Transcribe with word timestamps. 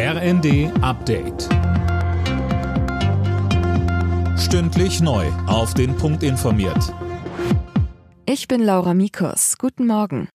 RND 0.00 0.70
Update. 0.80 1.48
Stündlich 4.38 5.00
neu. 5.00 5.26
Auf 5.48 5.74
den 5.74 5.96
Punkt 5.96 6.22
informiert. 6.22 6.94
Ich 8.24 8.46
bin 8.46 8.62
Laura 8.62 8.94
Mikus. 8.94 9.58
Guten 9.58 9.88
Morgen. 9.88 10.28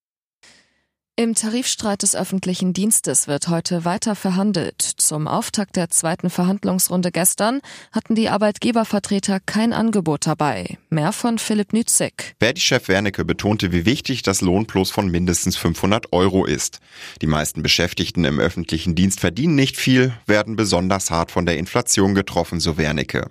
Im 1.15 1.36
Tarifstreit 1.36 2.02
des 2.02 2.15
öffentlichen 2.15 2.73
Dienstes 2.73 3.28
wird 3.28 3.47
heute 3.47 3.86
weiter 3.86 4.15
verhandelt. 4.15 4.81
Zum 4.81 5.27
Auftakt 5.27 5.75
der 5.75 5.91
zweiten 5.91 6.32
Verhandlungsrunde 6.32 7.12
gestern 7.12 7.62
hatten 7.91 8.16
die 8.16 8.30
Arbeitgebervertreter 8.30 9.39
kein 9.39 9.73
Angebot 9.73 10.26
dabei. 10.26 10.80
Mehr 10.89 11.12
von 11.12 11.38
Philipp 11.38 11.71
Nützig. 11.71 12.34
Verdi-Chef 12.39 12.88
Wernicke 12.88 13.26
betonte, 13.26 13.71
wie 13.71 13.86
wichtig 13.86 14.23
das 14.23 14.41
Lohnplus 14.41 14.89
von 14.89 15.07
mindestens 15.07 15.55
500 15.55 16.12
Euro 16.13 16.45
ist. 16.45 16.80
Die 17.21 17.27
meisten 17.27 17.61
Beschäftigten 17.61 18.25
im 18.25 18.39
öffentlichen 18.39 18.95
Dienst 18.95 19.20
verdienen 19.20 19.54
nicht 19.54 19.77
viel, 19.77 20.14
werden 20.25 20.55
besonders 20.55 21.11
hart 21.11 21.30
von 21.30 21.45
der 21.45 21.59
Inflation 21.59 22.16
getroffen, 22.16 22.59
so 22.59 22.80
Wernicke. 22.80 23.30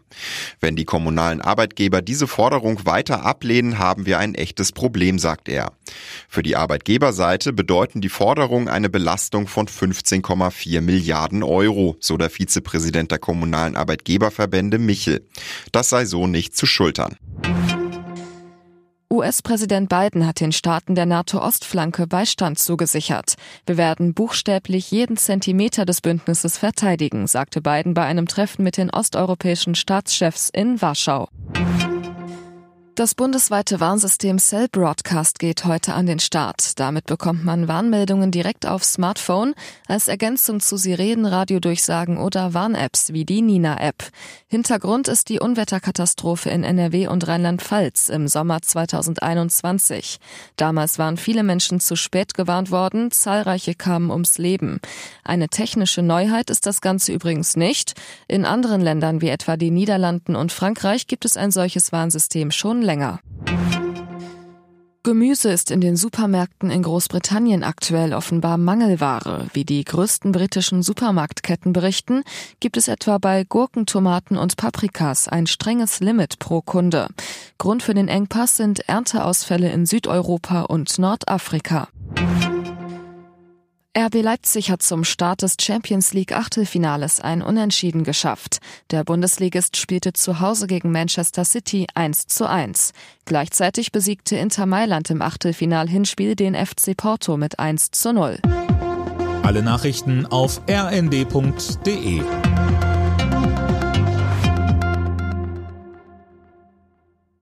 Wenn 0.61 0.77
die 0.77 0.85
kommunalen 0.85 1.41
Arbeitgeber 1.41 2.01
diese 2.01 2.29
Forderung 2.29 2.87
weiter 2.87 3.25
ablehnen, 3.25 3.81
haben 3.81 4.07
wir 4.07 4.21
ein 4.21 4.37
echtes 4.37 4.71
Problem, 4.71 5.19
sagt 5.19 5.49
er. 5.49 5.73
Für 6.29 6.45
die 6.45 6.55
Arbeitgeberseite 6.55 7.53
bedeutet 7.53 7.72
bedeuten 7.73 8.03
die 8.03 8.11
Forderungen 8.11 8.69
eine 8.69 8.91
Belastung 8.91 9.49
von 9.49 9.67
15,4 9.67 10.83
Milliarden 10.83 11.43
Euro, 11.43 11.97
so 12.01 12.19
der 12.19 12.29
Vizepräsident 12.29 13.11
der 13.11 13.19
kommunalen 13.19 13.77
Arbeitgeberverbände 13.77 14.79
Michel. 14.79 15.27
Das 15.73 15.89
sei 15.89 16.05
so 16.05 16.27
nicht 16.27 16.55
zu 16.55 16.67
schultern. 16.67 17.17
US-Präsident 19.11 19.89
Biden 19.89 20.27
hat 20.27 20.41
den 20.41 20.53
Staaten 20.53 20.95
der 20.95 21.07
NATO-Ostflanke 21.07 22.07
Beistand 22.07 22.59
zugesichert. 22.59 23.37
Wir 23.65 23.79
werden 23.79 24.13
buchstäblich 24.13 24.91
jeden 24.91 25.17
Zentimeter 25.17 25.87
des 25.87 26.03
Bündnisses 26.03 26.59
verteidigen, 26.59 27.27
sagte 27.27 27.63
Biden 27.63 27.95
bei 27.95 28.05
einem 28.05 28.29
Treffen 28.29 28.65
mit 28.65 28.77
den 28.77 28.91
osteuropäischen 28.91 29.75
Staatschefs 29.77 30.51
in 30.51 30.83
Warschau. 30.83 31.31
Das 32.95 33.15
bundesweite 33.15 33.81
Warnsystem 33.81 34.39
Cell 34.39 34.69
Broadcast 34.71 35.39
geht 35.39 35.65
heute 35.65 35.95
an 35.95 36.05
den 36.05 36.19
Start. 36.19 36.79
Damit 36.79 37.07
bekommt 37.07 37.43
man 37.43 37.67
Warnmeldungen 37.67 38.31
direkt 38.31 38.67
aufs 38.67 38.93
Smartphone 38.93 39.55
als 39.89 40.09
Ergänzung 40.09 40.61
zu 40.61 40.77
Sirenen, 40.77 41.25
Radiodurchsagen 41.25 42.19
oder 42.19 42.53
Warn-Apps 42.53 43.15
wie 43.15 43.25
die 43.25 43.41
Nina-App. 43.41 44.11
Hintergrund 44.47 45.09
ist 45.09 45.31
die 45.31 45.41
Unwetterkatastrophe 45.41 46.51
in 46.51 46.65
NRW 46.65 47.07
und 47.07 47.27
Rheinland-Pfalz 47.27 48.11
im 48.11 48.29
Sommer 48.29 48.61
2021. 48.61 50.19
Damals 50.57 50.99
waren 50.99 51.17
viele 51.17 51.45
Menschen 51.45 51.81
zu 51.81 51.97
spät 51.97 52.35
gewarnt 52.35 52.71
worden, 52.71 53.11
zahlreiche 53.11 53.75
kamen 53.75 54.11
ums 54.11 54.37
Leben. 54.37 54.81
Eine 55.25 55.49
technische 55.49 56.03
Neuheit 56.03 56.51
ist 56.51 56.67
das 56.67 56.83
Ganze 56.83 57.15
übrigens 57.15 57.57
nicht. 57.57 57.95
In 58.29 58.45
anderen 58.45 58.83
Ländern 58.83 59.23
wie 59.23 59.31
etwa 59.31 59.57
die 59.57 59.71
Niederlanden 59.71 60.37
und 60.37 60.53
Frankreich 60.53 61.07
gibt 61.07 61.25
es 61.25 61.39
ein 61.39 61.53
solches 61.53 61.91
Warnsystem 61.91 62.51
schon 62.51 62.82
länger. 62.83 63.21
Gemüse 65.05 65.51
ist 65.51 65.73
in 65.73 65.81
den 65.81 65.97
Supermärkten 65.97 66.71
in 66.71 66.85
Großbritannien 66.85 67.65
aktuell 67.65 68.15
offenbar 68.15 68.57
Mangelware. 68.57 69.49
Wie 69.53 69.65
die 69.65 69.83
größten 69.83 70.31
britischen 70.31 70.85
Supermarktketten 70.85 71.73
berichten, 71.73 72.23
gibt 72.61 72.77
es 72.77 72.87
etwa 72.87 73.19
bei 73.19 73.43
Gurken, 73.43 73.85
Tomaten 73.87 74.37
und 74.37 74.57
Paprikas 74.57 75.27
ein 75.27 75.49
strenges 75.49 75.99
Limit 75.99 76.39
pro 76.39 76.61
Kunde. 76.61 77.09
Grund 77.59 77.83
für 77.83 77.95
den 77.95 78.07
Engpass 78.07 78.57
sind 78.57 78.89
Ernteausfälle 78.89 79.73
in 79.73 79.87
Südeuropa 79.87 80.63
und 80.63 80.97
Nordafrika. 81.01 81.89
RB 83.95 84.23
Leipzig 84.23 84.71
hat 84.71 84.81
zum 84.81 85.05
Start 85.05 85.43
des 85.43 85.57
Champions 85.61 86.15
League 86.15 86.33
Achtelfinales 86.33 87.21
ein 87.21 87.43
Unentschieden 87.43 88.05
geschafft. 88.05 88.61
Der 88.91 89.05
Bundesligist 89.05 89.77
spielte 89.77 90.15
zu 90.15 90.41
Hause 90.41 90.67
gegen 90.67 90.91
Manchester 90.93 91.45
City 91.45 91.87
1 91.93 92.27
zu 92.27 92.49
1. 92.49 92.93
Gleichzeitig 93.27 93.93
besiegte 93.93 94.37
Inter 94.37 94.65
Mailand 94.65 95.11
im 95.11 95.21
Achtelfinal-Hinspiel 95.21 96.37
den 96.37 96.55
FC 96.55 96.97
Porto 96.97 97.37
mit 97.37 97.59
1 97.59 97.91
zu 97.91 98.15
0. 98.15 98.39
Alle 99.43 99.63
Nachrichten 99.63 100.25
auf 100.25 100.63
rnd.de 100.71 102.23